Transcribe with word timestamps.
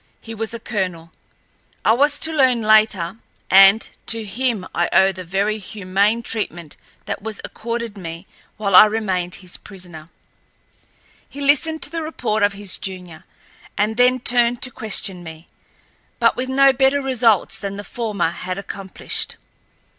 He 0.19 0.33
was 0.33 0.51
a 0.51 0.59
colonel, 0.59 1.11
I 1.85 1.91
was 1.91 2.17
to 2.17 2.33
learn 2.33 2.63
later, 2.63 3.17
and 3.51 3.87
to 4.07 4.23
him 4.25 4.65
I 4.73 4.89
owe 4.91 5.11
the 5.11 5.23
very 5.23 5.59
humane 5.59 6.23
treatment 6.23 6.75
that 7.05 7.21
was 7.21 7.39
accorded 7.43 7.99
me 7.99 8.25
while 8.57 8.75
I 8.75 8.85
remained 8.87 9.35
his 9.45 9.57
prisoner. 9.57 10.09
He 11.29 11.39
listened 11.39 11.83
to 11.83 11.91
the 11.91 12.01
report 12.01 12.41
of 12.41 12.53
his 12.53 12.79
junior, 12.79 13.25
and 13.77 13.95
then 13.95 14.17
turned 14.17 14.63
to 14.63 14.71
question 14.71 15.21
me, 15.23 15.45
but 16.17 16.35
with 16.35 16.49
no 16.49 16.73
better 16.73 16.99
results 16.99 17.55
than 17.59 17.77
the 17.77 17.83
former 17.83 18.31
had 18.31 18.57
accomplished. 18.57 19.35